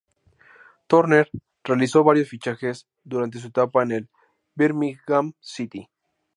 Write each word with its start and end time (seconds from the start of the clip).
Turner 0.87 1.29
realizó 1.63 2.03
varios 2.03 2.27
fichajes 2.27 2.87
durante 3.03 3.37
su 3.37 3.49
etapa 3.49 3.83
en 3.83 3.91
el 3.91 4.09
Birmingham 4.55 5.33
City. 5.39 5.91